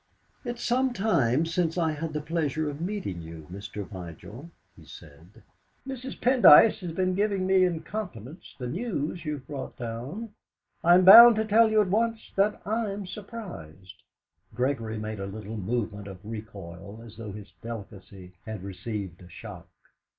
[0.43, 3.87] "It's some time since I had the pleasure of meeting you, Mr.
[3.87, 5.43] Vigil," he said.
[5.87, 6.19] "Mrs.
[6.19, 10.33] Pendyce has been giving me in confidence the news you've brought down.
[10.83, 14.01] I'm bound to tell you at once that I'm surprised."
[14.55, 19.67] Gregory made a little movement of recoil, as though his delicacy had received a shock.